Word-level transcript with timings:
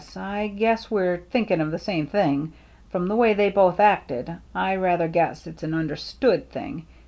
I 0.15 0.47
guess 0.47 0.89
we're 0.89 1.17
thinking 1.29 1.61
of 1.61 1.69
the 1.69 1.77
same 1.77 2.07
thing. 2.07 2.53
From 2.89 3.05
the 3.05 3.15
way 3.15 3.35
they 3.35 3.51
both 3.51 3.79
acted, 3.79 4.35
I 4.55 4.75
rather 4.75 5.07
guess 5.07 5.45
it's 5.45 5.61
an 5.61 5.75
understood 5.75 6.49
thing. 6.49 6.87